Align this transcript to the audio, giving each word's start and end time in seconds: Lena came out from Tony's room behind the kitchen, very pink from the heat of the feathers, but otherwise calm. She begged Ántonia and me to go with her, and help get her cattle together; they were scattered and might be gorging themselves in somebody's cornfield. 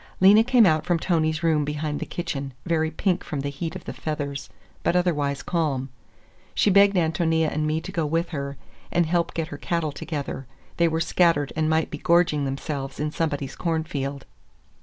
Lena 0.19 0.43
came 0.43 0.65
out 0.65 0.83
from 0.83 0.97
Tony's 0.97 1.43
room 1.43 1.63
behind 1.63 1.99
the 1.99 2.07
kitchen, 2.07 2.53
very 2.65 2.89
pink 2.89 3.23
from 3.23 3.41
the 3.41 3.49
heat 3.51 3.75
of 3.75 3.85
the 3.85 3.93
feathers, 3.93 4.49
but 4.81 4.95
otherwise 4.95 5.43
calm. 5.43 5.89
She 6.55 6.71
begged 6.71 6.95
Ántonia 6.95 7.53
and 7.53 7.67
me 7.67 7.79
to 7.81 7.91
go 7.91 8.07
with 8.07 8.29
her, 8.29 8.57
and 8.91 9.05
help 9.05 9.35
get 9.35 9.49
her 9.49 9.57
cattle 9.59 9.91
together; 9.91 10.47
they 10.77 10.87
were 10.87 11.01
scattered 11.01 11.53
and 11.55 11.69
might 11.69 11.91
be 11.91 11.99
gorging 11.99 12.45
themselves 12.45 12.99
in 12.99 13.11
somebody's 13.11 13.55
cornfield. 13.55 14.25